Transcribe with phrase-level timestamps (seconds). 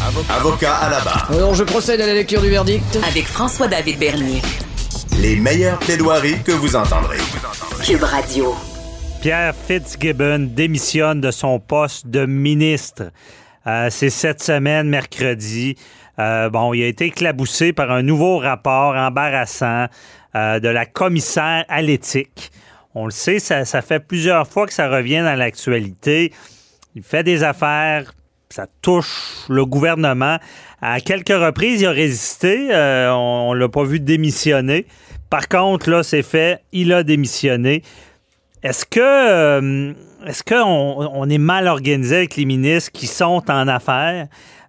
[0.00, 1.28] Avocat à la barre.
[1.32, 2.98] Alors, je procède à la lecture du verdict.
[3.08, 4.40] Avec François-David Bernier.
[5.20, 7.18] Les meilleures plaidoiries que vous entendrez.
[7.84, 8.54] Cube Radio.
[9.20, 13.10] Pierre Fitzgibbon démissionne de son poste de ministre.
[13.66, 15.74] Euh, C'est cette semaine, mercredi.
[16.20, 19.86] Euh, bon, il a été éclaboussé par un nouveau rapport embarrassant
[20.36, 22.52] euh, de la commissaire à l'éthique.
[22.94, 26.32] On le sait, ça, ça fait plusieurs fois que ça revient dans l'actualité.
[26.94, 28.12] Il fait des affaires,
[28.50, 30.38] ça touche le gouvernement.
[30.80, 32.68] À quelques reprises, il a résisté.
[32.70, 34.86] Euh, on ne l'a pas vu démissionner.
[35.30, 36.60] Par contre, là, c'est fait.
[36.72, 37.82] Il a démissionné.
[38.62, 39.92] Est-ce que euh,
[40.26, 44.26] est-ce qu'on on est mal organisé avec les ministres qui sont en affaires?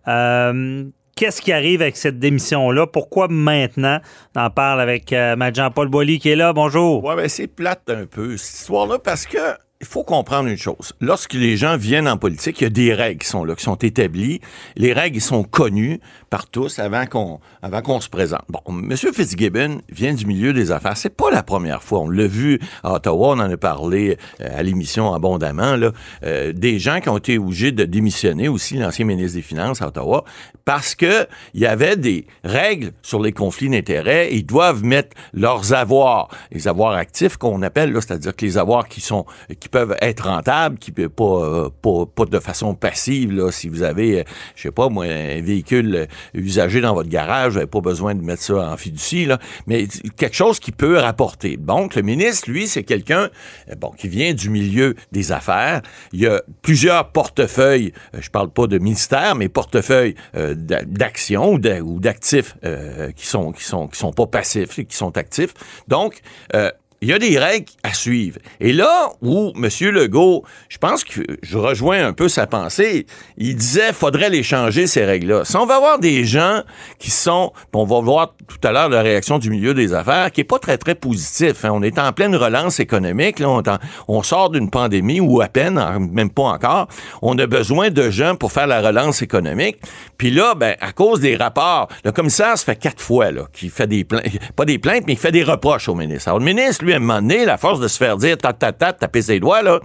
[0.07, 0.83] Euh,
[1.15, 2.87] Qu'est-ce qui arrive avec cette démission-là?
[2.87, 3.99] Pourquoi maintenant?
[4.37, 5.13] On en parle avec
[5.53, 6.53] Jean-Paul Boilly qui est là.
[6.53, 7.03] Bonjour.
[7.03, 9.37] Ouais, ben c'est plate un peu, cette histoire-là, parce que
[9.81, 10.91] il faut comprendre une chose.
[10.99, 13.63] Lorsque les gens viennent en politique, il y a des règles qui sont là, qui
[13.63, 14.41] sont établies.
[14.75, 18.43] Les règles sont connues par tous avant qu'on avant qu'on se présente.
[18.49, 18.93] Bon, M.
[18.97, 20.97] Fitzgibbon vient du milieu des affaires.
[20.97, 21.99] C'est pas la première fois.
[22.01, 25.77] On l'a vu à Ottawa, on en a parlé euh, à l'émission abondamment.
[25.77, 25.91] Là,
[26.23, 29.87] Euh, des gens qui ont été obligés de démissionner aussi, l'ancien ministre des Finances à
[29.87, 30.25] Ottawa,
[30.65, 34.29] parce que il y avait des règles sur les conflits d'intérêts.
[34.33, 38.99] Ils doivent mettre leurs avoirs, les avoirs actifs qu'on appelle, c'est-à-dire que les avoirs qui
[38.99, 39.25] sont
[39.69, 43.31] peuvent être rentables, qui peuvent pas, euh, pas, pas de façon passive.
[43.31, 44.23] Là, si vous avez, euh,
[44.55, 48.15] je sais pas moi, un véhicule euh, usagé dans votre garage, vous n'avez pas besoin
[48.15, 51.57] de mettre ça en fiducie, là, mais quelque chose qui peut rapporter.
[51.57, 53.29] Donc, le ministre, lui, c'est quelqu'un
[53.77, 55.81] bon, qui vient du milieu des affaires.
[56.13, 61.53] Il y a plusieurs portefeuilles, je parle pas de ministère, mais portefeuilles euh, d'a- d'actions
[61.53, 65.17] ou d'a- ou d'actifs euh, qui sont qui sont qui sont pas passifs, qui sont
[65.17, 65.53] actifs.
[65.87, 66.21] Donc,
[66.55, 68.39] euh, il y a des règles suivre.
[68.59, 69.69] Et là où M.
[69.91, 73.05] Legault, je pense que je rejoins un peu sa pensée,
[73.37, 75.45] il disait faudrait les changer, ces règles-là.
[75.45, 76.61] Si on va avoir des gens
[76.97, 80.41] qui sont, on va voir tout à l'heure la réaction du milieu des affaires, qui
[80.41, 81.65] est pas très, très positif.
[81.65, 81.71] hein.
[81.73, 83.39] On est en pleine relance économique.
[83.39, 83.61] Là,
[84.07, 85.81] on, sort d'une pandémie ou à peine,
[86.11, 86.87] même pas encore.
[87.21, 89.77] On a besoin de gens pour faire la relance économique.
[90.17, 93.69] Puis là, ben, à cause des rapports, le commissaire se fait quatre fois là, qu'il
[93.69, 94.25] fait des plaintes,
[94.55, 96.29] pas des plaintes, mais il fait des reproches au ministre.
[96.29, 98.93] Alors, le ministre, lui, à un la force de se faire dire ta ta ta,
[98.93, 99.79] taper ses doigts, là,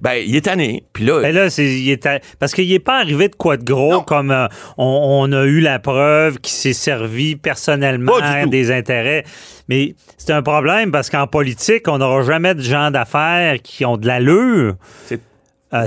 [0.00, 0.84] ben, il est tanné.
[0.92, 3.64] Puis là, Ben là, c'est, il est parce qu'il n'est pas arrivé de quoi de
[3.64, 4.00] gros, Non.
[4.02, 4.46] comme euh,
[4.78, 8.12] on, on a eu la preuve qu'il s'est servi personnellement
[8.46, 9.24] des intérêts.
[9.68, 13.96] Mais c'est un problème parce qu'en politique, on n'aura jamais de gens d'affaires qui ont
[13.96, 14.74] de l'allure.
[15.06, 15.20] C'est-
[15.72, 15.86] Euh,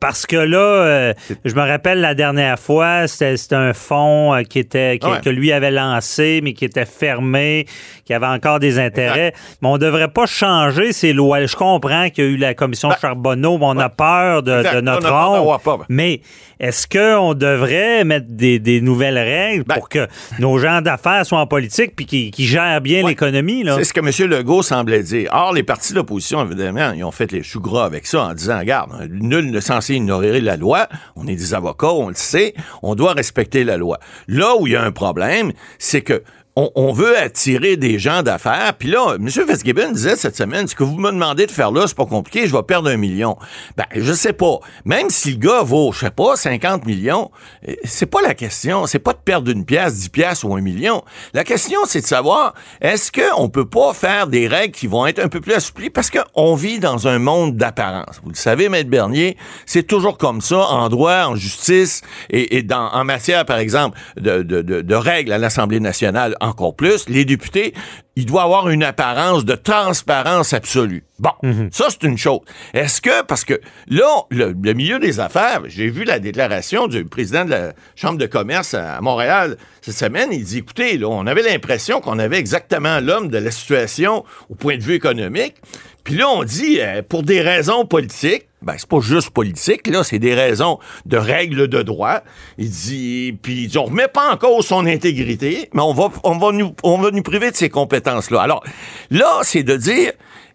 [0.00, 1.14] parce que là, euh,
[1.44, 5.20] je me rappelle la dernière fois, c'était un fonds euh, qui était qui- Ouais.
[5.22, 7.66] que lui avait lancé, mais qui était fermé,
[8.04, 9.32] qui avait encore des intérêts.
[9.62, 11.44] Mais on devrait pas changer ces lois.
[11.46, 14.74] Je comprends qu'il y a eu la commission Ben, Charbonneau, mais on a peur de,
[14.76, 15.62] de notre honte.
[15.62, 15.84] peur.
[15.88, 16.20] Mais
[16.58, 20.08] est-ce qu'on devrait mettre des, des nouvelles règles Ben- pour que
[20.40, 23.10] nos gens d'affaires soient en politique puis qu'ils gèrent bien Ouais.
[23.10, 23.64] l'économie?
[23.76, 24.28] C'est ce que M.
[24.30, 25.30] Legault semblait dire.
[25.32, 28.58] Or, les partis d'opposition, évidemment, ils ont fait les choux gras avec ça en disant,
[28.58, 30.88] regarde, nul ne censé ignorer la loi.
[31.16, 32.54] On est des avocats, on le sait.
[32.82, 33.98] On doit respecter la loi.
[34.28, 36.22] Là où il y a un problème, c'est que
[36.56, 38.74] on, veut attirer des gens d'affaires.
[38.78, 39.28] Puis là, M.
[39.28, 42.46] Fitzgibbon disait cette semaine, ce que vous me demandez de faire là, c'est pas compliqué,
[42.46, 43.36] je vais perdre un million.
[43.76, 44.60] Ben, je sais pas.
[44.84, 47.32] Même si le gars vaut, je sais pas, 50 millions,
[47.68, 48.86] euh, c'est pas la question.
[48.86, 51.02] C'est pas de perdre une pièce, 10 pièces ou un million.
[51.32, 55.18] La question, c'est de savoir, est-ce qu'on peut pas faire des règles qui vont être
[55.18, 55.90] un peu plus assouplies?
[55.90, 58.20] Parce qu'on vit dans un monde d'apparence.
[58.22, 59.36] Vous le savez, Maître Bernier,
[59.66, 64.42] c'est toujours comme ça en droit, en justice et, dans, en matière, par exemple, de,
[64.42, 67.08] de, de règles à l'Assemblée nationale encore plus.
[67.08, 67.74] Les députés,
[68.16, 71.04] il doit avoir une apparence de transparence absolue.
[71.18, 71.30] Bon,
[71.70, 72.40] ça, c'est une chose.
[72.72, 77.04] Est-ce que, parce que là, le, le milieu des affaires, j'ai vu la déclaration du
[77.04, 81.26] président de la Chambre de commerce à Montréal cette semaine, il dit, écoutez, là, on
[81.26, 85.56] avait l'impression qu'on avait exactement l'homme de la situation au point de vue économique.
[86.04, 90.02] Puis là, on dit, euh, pour des raisons politiques, ben, c'est pas juste politique, là,
[90.02, 92.20] c'est des raisons de règles de droit.
[92.58, 96.38] Il dit, puis il on remet pas en cause son intégrité, mais on va, on
[96.38, 98.40] va nous, on va nous priver de ces compétences-là.
[98.40, 98.64] Alors,
[99.10, 100.12] là, c'est de dire,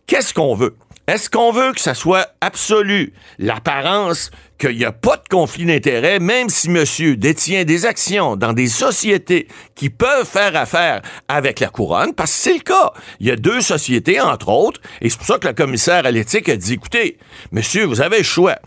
[0.07, 0.75] qu'est-ce qu'on veut?
[1.07, 6.19] Est-ce qu'on veut que ça soit absolu, l'apparence qu'il n'y a pas de conflit d'intérêts,
[6.19, 11.69] même si monsieur détient des actions dans des sociétés qui peuvent faire affaire avec la
[11.69, 12.91] couronne, parce que c'est le cas.
[13.19, 16.11] Il y a deux sociétés, entre autres, et c'est pour ça que le commissaire à
[16.11, 17.17] l'éthique a dit, écoutez,
[17.51, 18.57] monsieur, vous avez le choix.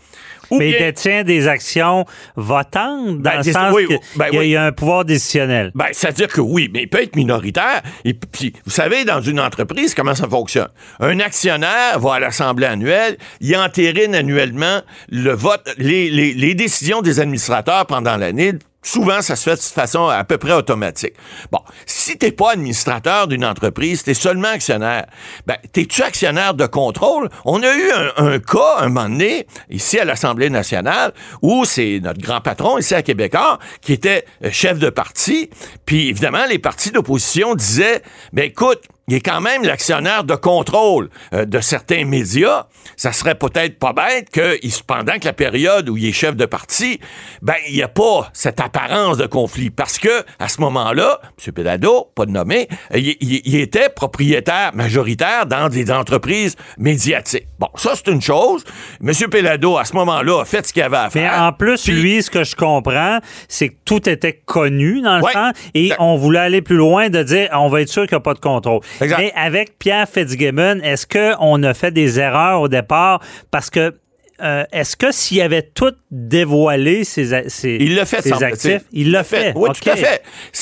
[0.59, 2.05] Mais il détient des actions
[2.35, 4.45] votantes dans Ben, le sens oui, qu'il ben y, a- oui.
[4.47, 5.71] il y a un pouvoir décisionnel.
[5.75, 7.81] Ben, c'est-à-dire que oui, mais il peut être minoritaire.
[8.05, 10.69] Et puis, vous savez, dans une entreprise, comment ça fonctionne?
[10.99, 17.01] Un actionnaire va à l'Assemblée annuelle, il entérine annuellement le vote, les, les- les décisions
[17.01, 18.53] des administrateurs pendant l'année
[18.83, 21.13] Souvent, ça se fait de façon à peu près automatique.
[21.51, 25.05] Bon, si t'es pas administrateur d'une entreprise, t'es seulement actionnaire.
[25.47, 27.29] Ben, t'es-tu actionnaire de contrôle?
[27.45, 32.21] On a eu un, cas, un moment donné, ici à l'Assemblée nationale, où c'est notre
[32.21, 35.49] grand patron, ici à Québécois, qui était euh, chef de parti.
[35.85, 38.03] Puis, évidemment, les partis d'opposition disaient,
[38.33, 42.67] ben, écoute, il est quand même l'actionnaire de contrôle euh, de certains médias.
[42.95, 44.57] Ça serait peut-être pas bête que,
[44.87, 46.99] pendant que la période où il est chef de parti,
[47.41, 49.69] ben, il n'y a pas cette apparence de conflit.
[49.69, 51.53] Parce que, à ce moment-là, M.
[51.53, 57.47] Pelado, pas de nommé, euh, il, il, était propriétaire majoritaire dans des entreprises médiatiques.
[57.59, 58.63] Bon, ça, c'est une chose.
[59.01, 59.11] M.
[59.29, 61.31] Pelado, à ce moment-là, a fait ce qu'il avait à faire.
[61.31, 65.17] Mais en plus, Puis- lui, ce que je comprends, c'est que tout était connu dans
[65.17, 65.33] le Ouais.
[65.33, 68.17] temps et on voulait aller plus loin de dire on va être sûr qu'il n'y
[68.17, 68.81] a pas de contrôle.
[69.01, 69.17] Exact.
[69.17, 73.21] Mais avec Pierre Fitzgibbon, est-ce qu'on a fait des erreurs au départ?
[73.51, 73.93] Parce que
[74.41, 79.11] euh, est-ce que s'il avait tout dévoilé ses, ses, Il l'a fait, ses actifs, il
[79.11, 79.53] l'a fait.
[79.55, 79.79] Oui, OK.
[79.79, 80.21] tout à fait.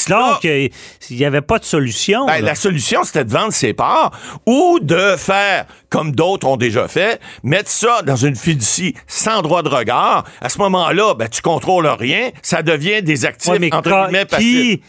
[0.10, 0.68] Donc, euh,
[1.10, 2.26] il n'y avait pas de solution.
[2.26, 4.12] Ben, la solution, c'était de vendre ses parts
[4.46, 9.64] ou de faire, comme d'autres ont déjà fait, mettre ça dans une fiducie sans droit
[9.64, 10.26] de regard.
[10.42, 12.30] À ce moment-là, ben, tu contrôles rien.
[12.42, 14.46] Ça devient des actifs, Ouais, mais entre guillemets, passifs.
[14.46, 14.82] qui,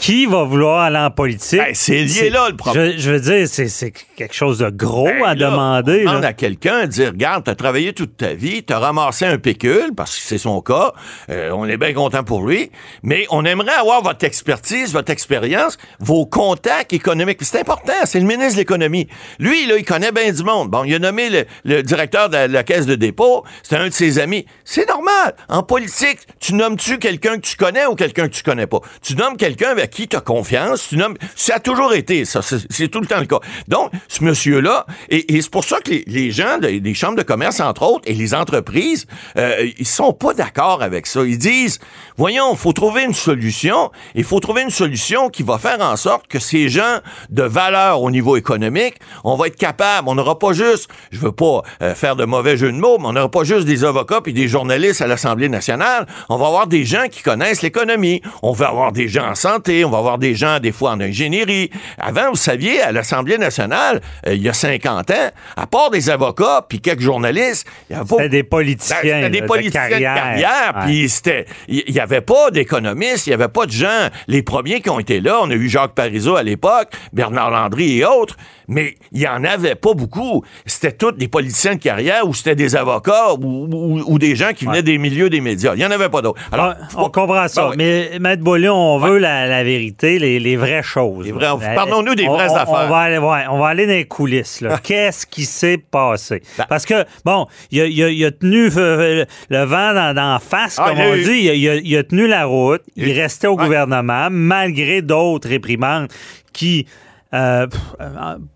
[0.00, 1.58] qui va vouloir aller en politique?
[1.58, 2.92] Ben, c'est lié là, le problème.
[2.96, 6.04] Je, je veux dire, c'est quelque chose de gros Ben, à là, demander.
[6.06, 6.28] on demande là.
[6.28, 10.16] à quelqu'un de dire, regarde, t'as travaillé toute ta vie, t'as ramassé un pécule, parce
[10.16, 10.92] que c'est son cas,
[11.28, 12.70] euh, on est bien content pour lui,
[13.02, 17.38] mais on aimerait avoir votre expertise, votre expérience, vos contacts économiques.
[17.42, 19.06] C'est important, c'est le ministre de l'économie.
[19.38, 20.70] Lui, là, il connaît bien du monde.
[20.70, 23.88] Bon, il a nommé le, le directeur de la, la caisse de dépôt, c'est un
[23.88, 24.46] de ses amis.
[24.64, 25.34] C'est normal.
[25.50, 28.80] En politique, tu nommes-tu quelqu'un que tu connais ou quelqu'un que tu connais pas?
[29.02, 31.16] Tu nommes quelqu'un avec qui tu as confiance, tu nommes...
[31.36, 33.40] Ça a toujours été, ça, c'est tout le temps le cas.
[33.68, 37.60] Donc, ce monsieur-là, et, et c'est pour ça que les, gens des chambres de commerce,
[37.60, 39.06] entre autres, et les entreprises,
[39.36, 41.22] euh, ils sont pas d'accord avec ça.
[41.24, 41.78] Ils disent,
[42.16, 46.26] voyons, faut trouver une solution, il faut trouver une solution qui va faire en sorte
[46.26, 47.00] que ces gens
[47.30, 51.32] de valeur au niveau économique, on va être capable, on n'aura pas juste, je veux
[51.32, 54.20] pas euh, faire de mauvais jeu de mots, mais on n'aura pas juste des avocats
[54.20, 58.52] puis des journalistes à l'Assemblée nationale, on va avoir des gens qui connaissent l'économie, on
[58.52, 61.70] va avoir des gens en santé, on va avoir des gens des fois en ingénierie.
[61.98, 66.10] Avant, vous saviez, à l'Assemblée nationale, euh, il y a 50 ans, à part des
[66.10, 68.96] avocats puis quelques journalistes, il y avait pas C'était des politiciens.
[69.02, 70.82] ben, c'était des là, politiciens de carrière, Ouais.
[70.86, 74.08] puis c'était, il y, y avait pas d'économistes, il y avait pas de gens.
[74.28, 77.98] Les premiers qui ont été là, on a eu Jacques Parizeau à l'époque, Bernard Landry
[77.98, 78.36] et autres,
[78.68, 80.44] mais il y en avait pas beaucoup.
[80.66, 84.52] C'était tous des politiciens de carrière ou c'était des avocats ou, ou- ou des gens
[84.54, 84.82] qui venaient Ouais.
[84.82, 85.72] des milieux des médias.
[85.74, 86.40] Il y en avait pas d'autres.
[86.52, 87.70] Alors, on comprend ça.
[87.70, 87.74] Ben.
[87.76, 91.24] Mais, Maître Beaulieu, on veut la, la vérité, les, les vraies choses.
[91.26, 91.56] Les là.
[91.74, 92.86] parlons-nous des On- vraies on- affaires.
[92.86, 94.60] On va, aller, ouais, on va aller dans les coulisses.
[94.60, 94.78] là.
[94.82, 96.42] Qu'est-ce qui s'est passé?
[96.58, 96.66] Ben.
[96.68, 100.76] Parce que, bon, il a, il a- il a tenu euh, le vent dans, face,
[100.78, 101.40] Ah, comme on eu- dit.
[101.54, 102.82] Il a, il tenu la route.
[102.96, 103.64] Il, Il- restait au Ouais.
[103.64, 106.08] gouvernement, malgré d'autres réprimandes
[106.52, 106.86] qui...
[107.32, 107.66] euh,
[108.00, 108.06] euh,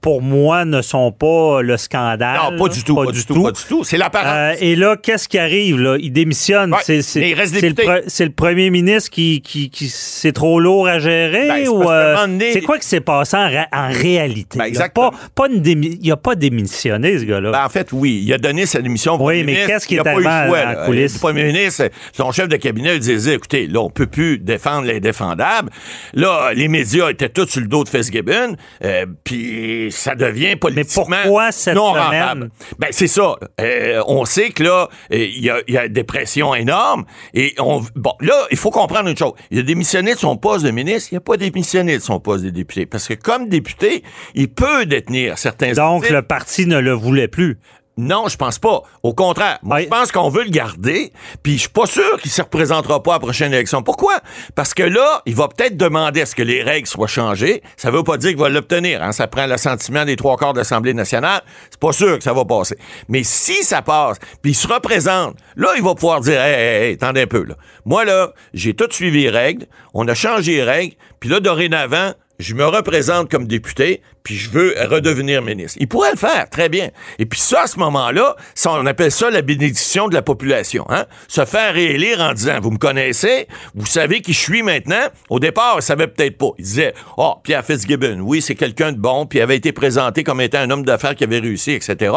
[0.01, 2.39] pour moi, ne sont pas le scandale.
[2.53, 3.85] non, pas du tout, pas, du tout, pas du tout.
[3.85, 4.33] C'est l'apparence.
[4.35, 5.79] Euh, et là, qu'est-ce qui arrive?
[5.81, 5.97] Là?
[6.01, 6.73] Il démissionne.
[6.73, 10.33] Ouais, C'est, il reste c'est le, pre- c'est le premier ministre qui, qui, qui c'est
[10.33, 11.47] trop lourd à gérer?
[11.49, 14.59] Ben, c'est ou, euh, donné- c'est quoi qui s'est passé en, ra- en réalité?
[14.59, 15.11] Ben, exactement.
[15.13, 17.53] Pas, pas une démi- il n'a pas démissionné, ce gars-là.
[17.53, 19.67] Ben, en fait, oui, il a donné sa démission au Oui, mais ministre.
[19.69, 21.15] qu'est-ce qui est arrivé en coulisses?
[21.15, 24.87] Le premier ministre, son chef de cabinet, il disait, écoutez, là, on peut plus défendre
[24.89, 25.71] l'indéfendable.
[26.13, 31.17] Là, les médias étaient tous sur le dos de Fitzgibbon, euh, puis ça devient politiquement
[31.23, 32.23] pourquoi cette non semaine?
[32.23, 32.51] rentable.
[32.79, 33.37] Ben, c'est ça.
[33.61, 37.05] Euh, on sait que là, euh, il y, a, il y a des pressions énormes,
[37.33, 39.33] et on, bon, là, il faut comprendre une chose.
[39.51, 42.45] Il a démissionné de son poste de ministre, il n'a pas démissionné de son poste
[42.45, 44.03] de député, parce que comme député,
[44.35, 47.59] il peut détenir certains Donc, le parti ne le voulait plus.
[47.97, 48.83] Non, je pense pas.
[49.05, 51.13] Au contraire, moi, je pense qu'on veut le garder,
[51.45, 53.85] puis je suis pas sûr qu'il se représentera pas à la prochaine élection.
[53.85, 54.19] Pourquoi?
[54.57, 57.63] Parce que là, il va peut-être demander à ce que les règles soient changées.
[57.77, 59.01] Ça veut pas dire qu'il va l'obtenir.
[59.01, 59.13] Hein?
[59.13, 61.43] Ça prend l'assentiment des trois quarts de l'Assemblée nationale.
[61.71, 62.77] C'est pas sûr que ça va passer.
[63.09, 66.89] Mais si ça passe, puis il se représente, là, il va pouvoir dire, hey, hey,
[66.89, 67.55] hey, attendez un peu, là.
[67.85, 72.13] Moi, là, j'ai tout suivi les règles, on a changé les règles, puis là, dorénavant,
[72.39, 75.77] je me représente comme député, puis je veux redevenir ministre.
[75.83, 76.89] Il pourrait le faire, très bien.
[77.19, 80.87] Et puis ça, à ce moment-là, ça, on appelle ça la bénédiction de la population.
[80.89, 81.05] Hein?
[81.29, 85.09] Se faire réélire en disant, vous me connaissez, vous savez qui je suis maintenant.
[85.29, 86.53] Au départ, il savait peut-être pas.
[86.59, 90.25] Il disait, oh, Pierre Fitzgibbon, oui, c'est quelqu'un de bon, puis il avait été présenté
[90.25, 92.11] comme étant un homme d'affaires qui avait réussi, etc.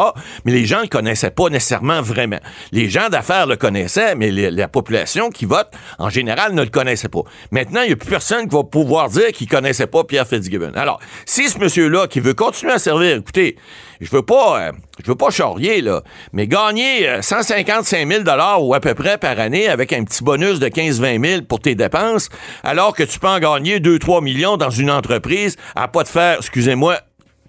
[0.46, 2.40] Mais les gens le connaissaient pas nécessairement vraiment.
[2.72, 7.10] Les gens d'affaires le connaissaient, mais la population qui vote, en général, ne le connaissait
[7.10, 7.20] pas.
[7.50, 10.72] Maintenant, il n'y a plus personne qui va pouvoir dire qu'il connaissait pas Pierre Fitzgibbon.
[10.74, 13.56] Alors, si ce monsieur-là qui veut continuer à servir, écoutez,
[14.00, 16.02] je veux pas, euh, je veux pas charrier, là,
[16.32, 18.22] mais gagner euh, 155 000
[18.60, 21.74] ou à peu près par année avec un petit bonus de 15-20 000 pour tes
[21.74, 22.28] dépenses,
[22.62, 26.36] alors que tu peux en gagner 2-3 millions dans une entreprise à pas te faire,
[26.38, 26.98] excusez-moi,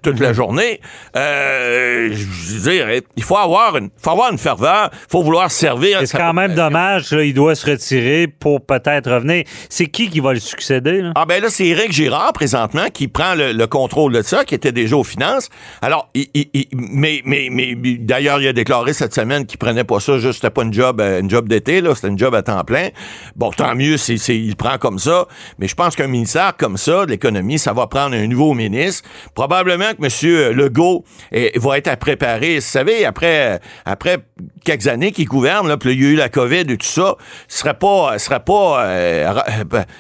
[0.01, 0.79] toute la journée.
[1.15, 5.51] Euh, je veux dire, il faut avoir une, faut avoir une ferveur, il faut vouloir
[5.51, 5.99] servir.
[6.05, 9.43] C'est quand même dommage, là, il doit se retirer pour peut-être revenir.
[9.69, 11.01] C'est qui qui va le succéder?
[11.01, 11.11] Là?
[11.15, 14.55] Ah ben là, c'est Éric Girard, présentement, qui prend le, le, contrôle de ça, qui
[14.55, 15.49] était déjà aux finances.
[15.81, 19.99] Alors, il, il, mais, mais, mais d'ailleurs, il a déclaré cette semaine qu'il prenait pas
[19.99, 22.41] ça, juste c'était pas une job, euh, une job d'été, là, c'était une job à
[22.41, 22.89] temps plein.
[23.35, 25.27] Bon, tant mieux, c'est, c'est, il prend comme ça,
[25.59, 29.07] mais je pense qu'un ministère comme ça, de l'économie, ça va prendre un nouveau ministre.
[29.35, 30.55] Probablement que M.
[30.55, 32.55] Legault eh, va être à préparer.
[32.55, 34.17] Vous savez, après, après
[34.63, 37.15] quelques années qu'il gouverne, là, puis il y a eu la COVID et tout ça,
[37.47, 39.33] ce serait pas, serait pas euh,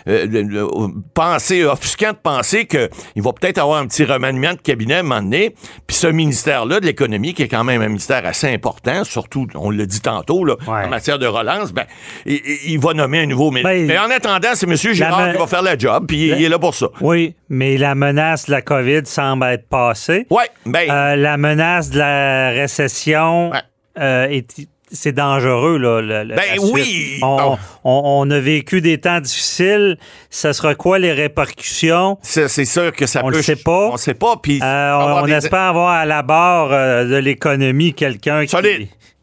[0.07, 4.99] euh, penser, offusquant de penser qu'il va peut-être avoir un petit remaniement de cabinet à
[4.99, 5.55] un moment donné.
[5.87, 9.69] Puis ce ministère-là de l'économie, qui est quand même un ministère assez important, surtout, on
[9.71, 10.85] l'a dit tantôt, là, Ouais.
[10.85, 11.85] en matière de relance, ben,
[12.25, 13.69] il, il va nommer un nouveau ministre.
[13.69, 14.75] Ben, Mais en attendant, c'est M.
[14.75, 16.87] Girard qui va faire la job, puis il, il est là pour ça.
[17.01, 20.27] Oui, mais la menace de la COVID semble être passée.
[20.29, 23.59] Ouais, ben, Euh, la menace de la récession Ouais.
[23.99, 26.01] euh, est c'est dangereux, là.
[26.01, 26.61] le- Ben la suite.
[26.73, 27.19] oui.
[27.21, 27.57] On, Bon.
[27.83, 29.97] on- on a vécu des temps difficiles.
[30.31, 32.17] Ce sera quoi les répercussions?
[32.23, 33.35] c'est sûr que ça On peut.
[33.37, 33.89] le sait pas.
[33.91, 37.93] On sait pas, puis Euh, on des- espère avoir à la barre euh, de l'économie
[37.93, 38.55] quelqu'un qui...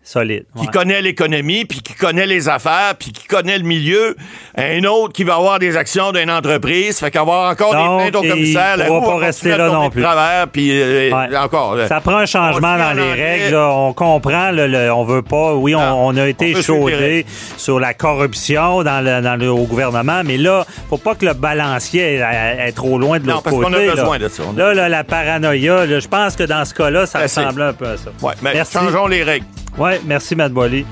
[0.08, 0.44] Solide.
[0.56, 0.72] Qui ouais.
[0.72, 4.16] connaît l'économie, puis qui connaît les affaires, puis qui connaît le milieu.
[4.56, 8.25] Un autre qui va avoir des actions d'une entreprise, fait qu'avoir encore Donc, des plaintes
[8.25, 10.02] au commissaire, la pourra roue pas va rester là non plus.
[10.02, 11.36] travers, puis euh, Ouais.
[11.36, 11.76] encore.
[11.88, 13.54] Ça prend un changement on dans les règles.
[13.56, 13.68] là.
[13.72, 14.52] On comprend.
[14.52, 15.54] le- on veut pas.
[15.54, 16.06] Oui, on, Non.
[16.06, 20.36] on a été On chaudé sur la corruption dans le, dans le- au gouvernement, mais
[20.36, 23.66] là, faut pas que le balancier est, trop loin de Non, l'autre parce côté.
[23.66, 23.90] qu'on a là.
[23.94, 24.42] besoin de ça.
[24.48, 27.62] On a- Là, là, la paranoïa, là, je pense que dans ce cas-là, ça ressemble
[27.62, 28.10] un peu à ça.
[28.22, 28.72] Ouais, mais Merci.
[28.75, 29.46] changeons les règles.
[29.78, 30.87] Ouais, merci, Matt Boily.